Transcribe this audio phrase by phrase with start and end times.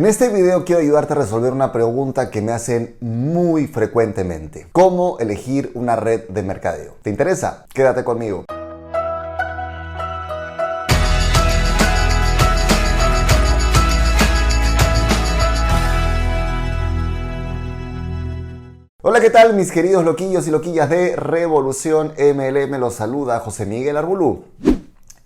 [0.00, 4.66] En este video quiero ayudarte a resolver una pregunta que me hacen muy frecuentemente.
[4.72, 6.94] ¿Cómo elegir una red de mercadeo?
[7.02, 7.66] ¿Te interesa?
[7.74, 8.46] Quédate conmigo.
[19.02, 22.80] Hola, ¿qué tal mis queridos loquillos y loquillas de Revolución MLM?
[22.80, 24.44] Los saluda José Miguel Arbulú.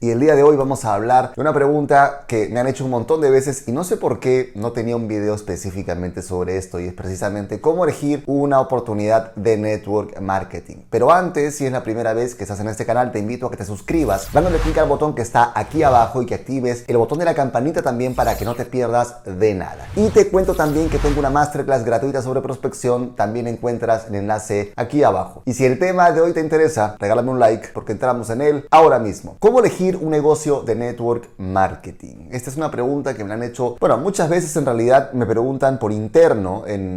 [0.04, 2.84] Y el día de hoy vamos a hablar de una pregunta que me han hecho
[2.84, 6.58] un montón de veces y no sé por qué no tenía un video específicamente sobre
[6.58, 10.82] esto y es precisamente cómo elegir una oportunidad de network marketing.
[10.90, 13.50] Pero antes, si es la primera vez que estás en este canal, te invito a
[13.50, 16.98] que te suscribas dándole clic al botón que está aquí abajo y que actives el
[16.98, 19.88] botón de la campanita también para que no te pierdas de nada.
[19.96, 24.74] Y te cuento también que tengo una masterclass gratuita sobre prospección, también encuentras el enlace
[24.76, 25.42] aquí abajo.
[25.46, 28.66] Y si el tema de hoy te interesa, regálame un like porque entramos en él
[28.70, 29.38] ahora mismo.
[29.40, 32.28] ¿Cómo elegir un negocio de network marketing?
[32.30, 35.78] Esta es una pregunta que me han hecho, bueno, muchas veces en realidad me preguntan
[35.78, 36.94] por interno en,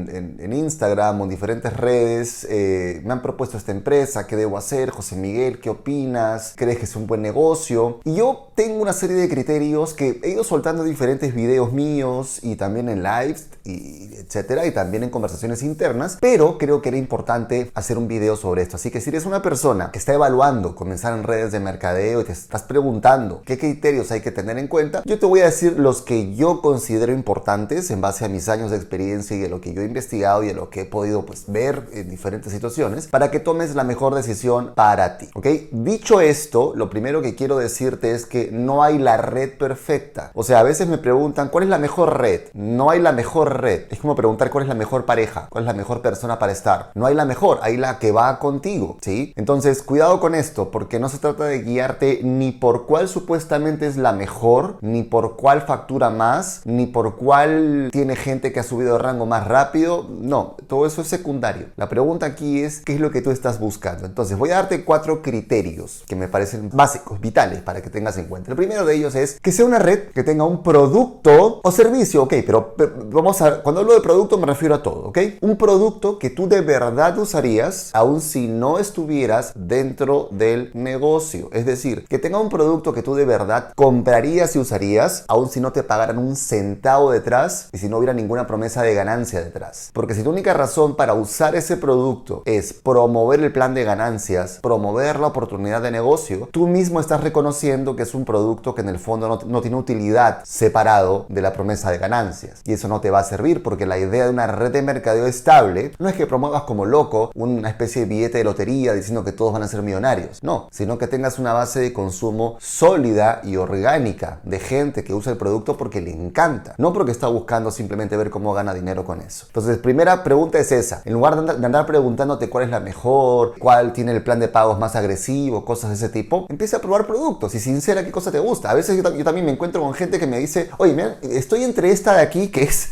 [0.47, 4.89] Instagram o en diferentes redes, eh, me han propuesto esta empresa, ¿qué debo hacer?
[4.89, 6.53] José Miguel, ¿qué opinas?
[6.55, 7.99] ¿Crees que es un buen negocio?
[8.05, 12.39] Y yo tengo una serie de criterios que he ido soltando en diferentes videos míos
[12.41, 16.97] y también en lives, y etcétera, y también en conversaciones internas, pero creo que era
[16.97, 18.77] importante hacer un video sobre esto.
[18.77, 22.23] Así que si eres una persona que está evaluando comenzar en redes de mercadeo y
[22.23, 25.45] te estás preguntando, preguntando qué criterios hay que tener en cuenta, yo te voy a
[25.45, 29.49] decir los que yo considero importantes en base a mis años de experiencia y de
[29.49, 32.53] lo que yo he investigado y de lo que he podido pues, ver en diferentes
[32.53, 35.27] situaciones para que tomes la mejor decisión para ti.
[35.33, 35.47] ¿ok?
[35.71, 40.31] Dicho esto, lo primero que quiero decirte es que no hay la red perfecta.
[40.33, 42.43] O sea, a veces me preguntan cuál es la mejor red.
[42.53, 43.81] No hay la mejor red.
[43.89, 46.91] Es como preguntar cuál es la mejor pareja, cuál es la mejor persona para estar.
[46.95, 48.97] No hay la mejor, hay la que va contigo.
[49.01, 49.33] ¿sí?
[49.35, 53.87] Entonces, cuidado con esto porque no se trata de guiarte ni por por cuál supuestamente
[53.87, 58.63] es la mejor, ni por cuál factura más, ni por cuál tiene gente que ha
[58.63, 60.05] subido de rango más rápido.
[60.07, 61.69] No, todo eso es secundario.
[61.75, 64.05] La pregunta aquí es qué es lo que tú estás buscando.
[64.05, 68.25] Entonces voy a darte cuatro criterios que me parecen básicos, vitales para que tengas en
[68.25, 68.51] cuenta.
[68.51, 72.21] El primero de ellos es que sea una red que tenga un producto o servicio,
[72.23, 72.75] ok, pero
[73.11, 75.17] vamos a, cuando hablo de producto me refiero a todo, ok.
[75.41, 81.49] Un producto que tú de verdad usarías aun si no estuvieras dentro del negocio.
[81.53, 85.59] Es decir, que tenga un producto que tú de verdad comprarías y usarías, aun si
[85.59, 89.91] no te pagaran un centavo detrás y si no hubiera ninguna promesa de ganancia detrás.
[89.93, 94.57] Porque si tu única razón para usar ese producto es promover el plan de ganancias,
[94.63, 98.89] promover la oportunidad de negocio, tú mismo estás reconociendo que es un producto que en
[98.89, 102.61] el fondo no, no tiene utilidad separado de la promesa de ganancias.
[102.65, 105.27] Y eso no te va a servir porque la idea de una red de mercadeo
[105.27, 109.31] estable no es que promuevas como loco una especie de billete de lotería diciendo que
[109.31, 110.41] todos van a ser millonarios.
[110.41, 115.33] No, sino que tengas una base de consumo sólida y orgánica de gente que usa
[115.33, 119.21] el producto porque le encanta, no porque está buscando simplemente ver cómo gana dinero con
[119.21, 119.45] eso.
[119.47, 121.01] Entonces, primera pregunta es esa.
[121.05, 124.79] En lugar de andar preguntándote cuál es la mejor, cuál tiene el plan de pagos
[124.79, 128.39] más agresivo, cosas de ese tipo, empieza a probar productos y sincera qué cosa te
[128.39, 128.71] gusta.
[128.71, 131.63] A veces yo, yo también me encuentro con gente que me dice, oye, mira, estoy
[131.63, 132.91] entre esta de aquí que es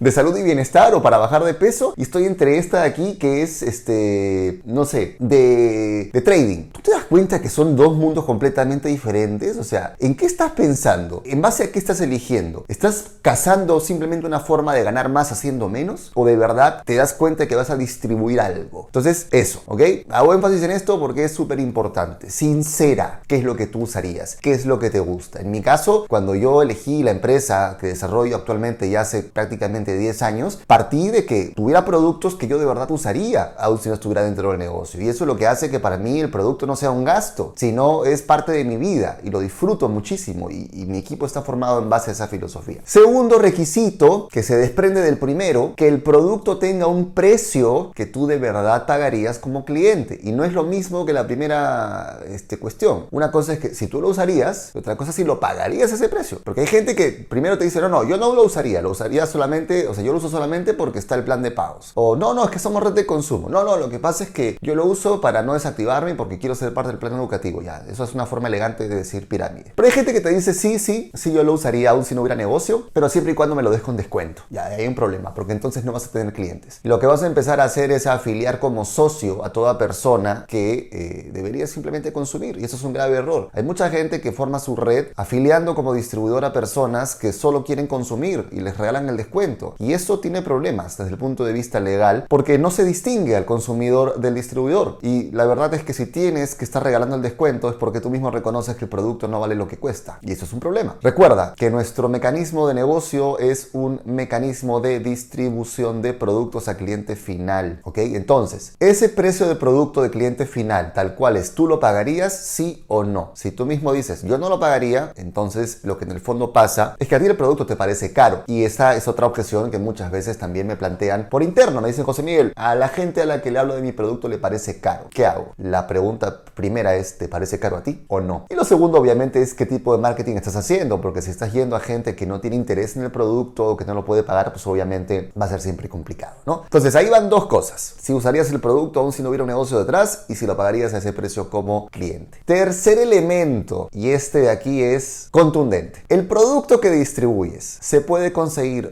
[0.00, 3.16] de salud y bienestar o para bajar de peso y estoy entre esta de aquí
[3.18, 6.70] que es, este, no sé, de, de trading.
[6.72, 9.58] ¿Tú te das cuenta que son dos mundos completamente diferentes?
[9.58, 11.22] O sea, ¿en qué estás pensando?
[11.26, 12.64] ¿En base a qué estás eligiendo?
[12.68, 16.12] ¿Estás cazando simplemente una forma de ganar más haciendo menos?
[16.14, 18.86] ¿O de verdad te das cuenta que vas a distribuir algo?
[18.86, 19.82] Entonces, eso, ¿ok?
[20.08, 22.30] Hago énfasis en esto porque es súper importante.
[22.30, 24.38] Sincera, ¿qué es lo que tú usarías?
[24.40, 25.40] ¿Qué es lo que te gusta?
[25.40, 30.22] En mi caso, cuando yo elegí la empresa que desarrollo actualmente ya hace prácticamente 10
[30.22, 34.22] años, partí de que tuviera productos que yo de verdad usaría, aun si no estuviera
[34.22, 35.00] dentro del negocio.
[35.00, 37.52] Y eso es lo que hace que para mí el producto no sea un gasto,
[37.56, 41.42] sino es parte de mi vida y lo disfruto muchísimo y, y mi equipo está
[41.42, 42.80] formado en base a esa filosofía.
[42.84, 48.26] Segundo requisito que se desprende del primero, que el producto tenga un precio que tú
[48.26, 50.18] de verdad pagarías como cliente.
[50.22, 53.06] Y no es lo mismo que la primera este, cuestión.
[53.10, 56.08] Una cosa es que si tú lo usarías, otra cosa es si lo pagarías ese
[56.08, 56.40] precio.
[56.44, 59.26] Porque hay gente que primero te dice, no, no, yo no lo usaría, lo usaría
[59.26, 61.92] solamente o sea, yo lo uso solamente porque está el plan de pagos.
[61.94, 63.48] O no, no, es que somos red de consumo.
[63.48, 66.54] No, no, lo que pasa es que yo lo uso para no desactivarme porque quiero
[66.54, 67.62] ser parte del plan educativo.
[67.62, 69.72] Ya, eso es una forma elegante de decir pirámide.
[69.74, 72.22] Pero hay gente que te dice, sí, sí, sí, yo lo usaría aún si no
[72.22, 74.42] hubiera negocio, pero siempre y cuando me lo des con descuento.
[74.50, 76.80] Ya, hay un problema, porque entonces no vas a tener clientes.
[76.82, 80.88] Lo que vas a empezar a hacer es afiliar como socio a toda persona que
[80.92, 82.58] eh, debería simplemente consumir.
[82.58, 83.48] Y eso es un grave error.
[83.52, 87.86] Hay mucha gente que forma su red afiliando como distribuidor a personas que solo quieren
[87.86, 91.80] consumir y les regalan el descuento Y eso tiene problemas desde el punto de vista
[91.80, 94.98] legal porque no se distingue al consumidor del distribuidor.
[95.02, 98.10] Y la verdad es que si tienes que estar regalando el descuento es porque tú
[98.10, 100.18] mismo reconoces que el producto no vale lo que cuesta.
[100.22, 100.96] Y eso es un problema.
[101.02, 107.16] Recuerda que nuestro mecanismo de negocio es un mecanismo de distribución de productos a cliente
[107.16, 107.80] final.
[107.84, 107.98] ¿Ok?
[107.98, 112.84] Entonces, ese precio de producto de cliente final, tal cual es, ¿tú lo pagarías sí
[112.88, 113.32] o no?
[113.34, 116.96] Si tú mismo dices, yo no lo pagaría, entonces lo que en el fondo pasa
[116.98, 118.44] es que a ti el producto te parece caro.
[118.46, 121.80] Y esa es otra objeción que muchas veces también me plantean por interno.
[121.80, 124.28] Me dicen, José Miguel, a la gente a la que le hablo de mi producto
[124.28, 125.08] le parece caro.
[125.10, 125.52] ¿Qué hago?
[125.58, 128.46] La pregunta primera es, ¿te parece caro a ti o no?
[128.48, 131.76] Y lo segundo, obviamente, es qué tipo de marketing estás haciendo, porque si estás yendo
[131.76, 134.52] a gente que no tiene interés en el producto o que no lo puede pagar,
[134.52, 136.62] pues obviamente va a ser siempre complicado, ¿no?
[136.64, 137.96] Entonces ahí van dos cosas.
[138.00, 140.94] Si usarías el producto aún si no hubiera un negocio detrás y si lo pagarías
[140.94, 142.38] a ese precio como cliente.
[142.44, 146.04] Tercer elemento, y este de aquí es contundente.
[146.08, 148.90] El producto que distribuyes se puede conseguir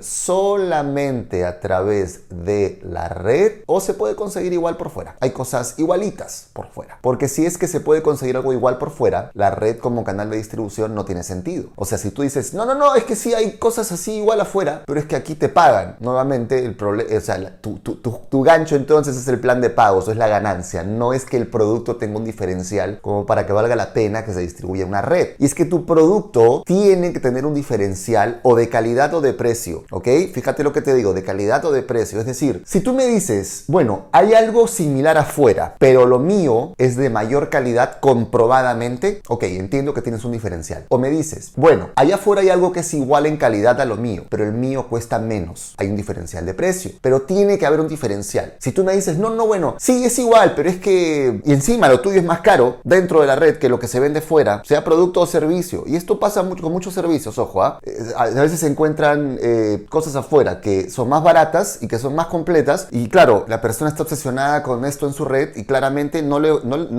[0.59, 5.17] solamente a través de la red o se puede conseguir igual por fuera.
[5.21, 6.99] Hay cosas igualitas por fuera.
[7.01, 10.31] Porque si es que se puede conseguir algo igual por fuera, la red como canal
[10.31, 11.69] de distribución no tiene sentido.
[11.77, 14.41] O sea, si tú dices, no, no, no, es que sí hay cosas así igual
[14.41, 15.95] afuera, pero es que aquí te pagan.
[16.01, 20.09] Nuevamente, el problema, o sea, tu, tu, tu, gancho entonces es el plan de pagos,
[20.09, 20.83] es la ganancia.
[20.83, 24.33] No es que el producto tenga un diferencial como para que valga la pena que
[24.33, 25.29] se distribuya una red.
[25.39, 29.35] Y es que tu producto tiene que tener un diferencial o de calidad o de
[29.35, 30.09] precio, ¿ok?
[30.39, 32.21] Fíjate lo que te digo, de calidad o de precio.
[32.21, 36.95] Es decir, si tú me dices, bueno, hay algo similar afuera, pero lo mío es
[36.95, 40.87] de mayor calidad comprobadamente, ok, entiendo que tienes un diferencial.
[40.91, 43.97] O me dices, bueno, allá afuera hay algo que es igual en calidad a lo
[43.97, 45.75] mío, pero el mío cuesta menos.
[45.77, 48.55] Hay un diferencial de precio, pero tiene que haber un diferencial.
[48.61, 51.89] Si tú me dices, no, no, bueno, sí es igual, pero es que y encima
[51.89, 54.63] lo tuyo es más caro dentro de la red que lo que se vende fuera,
[54.65, 55.83] sea producto o servicio.
[55.85, 57.81] Y esto pasa mucho con muchos servicios, ojo, ¿ah?
[57.83, 60.28] eh, a veces se encuentran eh, cosas afuera
[60.61, 62.89] que son más baratas y que son más completas.
[62.91, 66.39] Y claro, la persona está obsesionada con esto en su red y claramente no,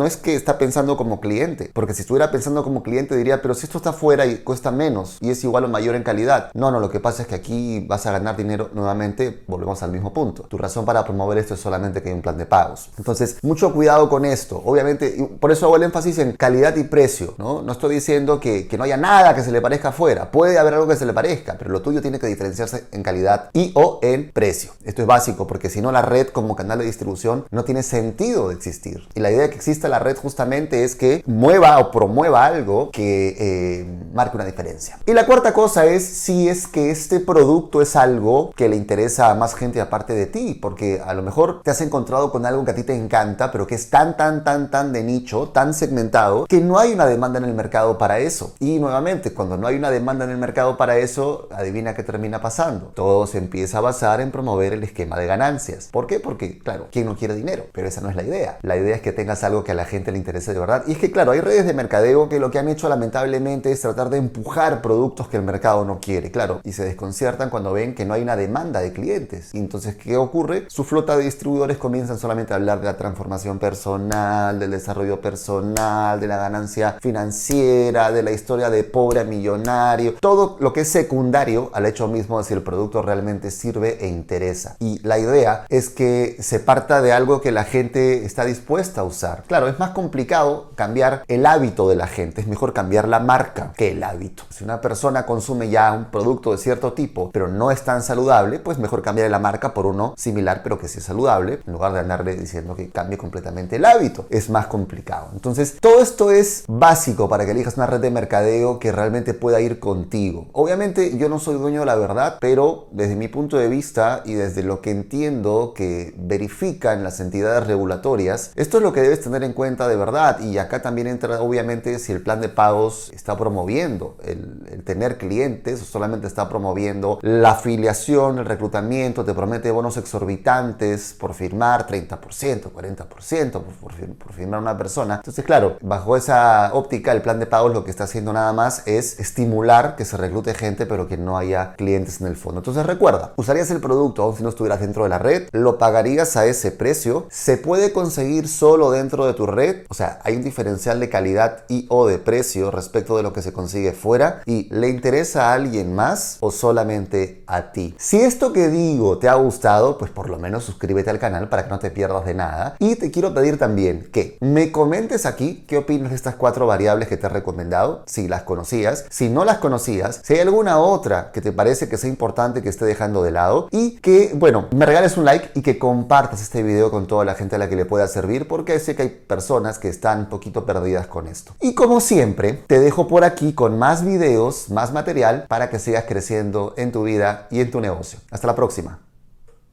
[0.06, 3.66] es que está pensando como cliente, porque si estuviera pensando como cliente diría, pero si
[3.66, 6.52] esto está fuera y cuesta menos y es igual o mayor en calidad.
[6.54, 9.92] No, no, lo que pasa es que aquí vas a ganar dinero nuevamente, volvemos al
[9.92, 10.44] mismo punto.
[10.44, 12.90] Tu razón para promover esto es solamente que hay un plan de pagos.
[12.98, 14.62] Entonces, mucho cuidado con esto.
[14.66, 17.62] Obviamente, por eso hago el énfasis en calidad y precio, ¿no?
[17.62, 20.32] No estoy diciendo que, que no haya nada que se le parezca afuera.
[20.32, 23.19] Puede haber algo que se le parezca, pero lo tuyo tiene que diferenciarse en calidad
[23.54, 24.72] y o en precio.
[24.84, 28.50] Esto es básico porque si no la red como canal de distribución no tiene sentido
[28.50, 29.08] de existir.
[29.16, 32.92] Y la idea de que exista la red justamente es que mueva o promueva algo
[32.92, 35.00] que eh, marque una diferencia.
[35.06, 39.30] Y la cuarta cosa es si es que este producto es algo que le interesa
[39.30, 42.66] a más gente aparte de ti, porque a lo mejor te has encontrado con algo
[42.66, 45.74] que a ti te encanta, pero que es tan, tan, tan, tan de nicho, tan
[45.74, 48.54] segmentado, que no hay una demanda en el mercado para eso.
[48.60, 52.42] Y nuevamente, cuando no hay una demanda en el mercado para eso, adivina qué termina
[52.42, 52.92] pasando.
[52.94, 55.90] Todo se empieza a basar en promover el esquema de ganancias.
[55.92, 56.20] ¿Por qué?
[56.20, 57.66] Porque, claro, ¿quién no quiere dinero?
[57.72, 58.58] Pero esa no es la idea.
[58.62, 60.84] La idea es que tengas algo que a la gente le interese de verdad.
[60.88, 63.82] Y es que, claro, hay redes de mercadeo que lo que han hecho lamentablemente es
[63.82, 67.96] tratar de empujar productos que el mercado no quiere, claro, y se desconciertan cuando ven
[67.96, 69.54] que no hay una demanda de clientes.
[69.54, 70.66] Entonces, ¿qué ocurre?
[70.68, 76.20] Su flota de distribuidores comienzan solamente a hablar de la transformación personal, del desarrollo personal,
[76.20, 80.90] de la ganancia financiera, de la historia de pobre a millonario, todo lo que es
[80.90, 84.76] secundario al hecho mismo de si el producto realmente sirve e interesa.
[84.80, 89.04] Y la idea es que se parta de algo que la gente está dispuesta a
[89.04, 89.44] usar.
[89.48, 93.74] Claro, es más complicado cambiar el hábito de la gente, es mejor cambiar la marca
[93.76, 94.44] que el hábito.
[94.50, 98.60] Si una persona consume ya un producto de cierto tipo, pero no es tan saludable,
[98.60, 101.94] pues mejor cambiar la marca por uno similar, pero que sí es saludable, en lugar
[101.94, 104.26] de andarle diciendo que cambie completamente el hábito.
[104.30, 105.30] Es más complicado.
[105.34, 109.62] Entonces, todo esto es básico para que elijas una red de mercadeo que realmente pueda
[109.62, 110.48] ir contigo.
[110.54, 114.34] Obviamente, yo no soy dueño de la verdad, pero desde mi punto de vista y
[114.34, 119.44] desde lo que entiendo que verifican las entidades regulatorias, esto es lo que debes tener
[119.44, 120.40] en cuenta de verdad.
[120.40, 125.82] Y acá también entra, obviamente, si el plan de pagos está promoviendo el, tener clientes
[125.82, 132.72] o solamente está promoviendo la afiliación, el reclutamiento, te promete bonos exorbitantes por firmar 30%,
[132.72, 135.16] 40% por, por, firmar una persona.
[135.16, 138.88] Entonces, claro, bajo esa óptica, el plan de pagos lo que está haciendo nada más
[138.88, 142.60] es estimular que se reclute gente, pero que no haya clientes en el fondo.
[142.60, 146.36] Entonces, recuerda, usarías el producto aún si no estuvieras dentro de la red, lo pagarías
[146.38, 150.44] a ese precio, se puede conseguir solo dentro de tu red, o sea, hay un
[150.44, 154.74] diferencial de calidad y o de precio respecto de lo que se consigue fuera y
[154.74, 157.96] le interesa a alguien más o solamente a ti.
[157.98, 161.64] Si esto que digo te ha gustado, pues por lo menos suscríbete al canal para
[161.64, 162.76] que no te pierdas de nada.
[162.80, 167.08] Y te quiero pedir también que me comentes aquí qué opinas de estas cuatro variables
[167.08, 171.32] que te he recomendado, si las conocías, si no las conocías, si hay alguna otra
[171.32, 174.68] que te parece que sea importante que que esté dejando de lado y que, bueno,
[174.76, 177.68] me regales un like y que compartas este video con toda la gente a la
[177.68, 181.28] que le pueda servir porque sé que hay personas que están un poquito perdidas con
[181.28, 181.54] esto.
[181.60, 186.06] Y como siempre, te dejo por aquí con más videos, más material para que sigas
[186.08, 188.20] creciendo en tu vida y en tu negocio.
[188.30, 189.09] Hasta la próxima.